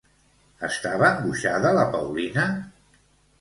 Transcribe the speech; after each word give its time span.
Estava 0.67 1.05
angoixada 1.09 1.75
la 1.79 1.85
Paulina? 1.97 2.47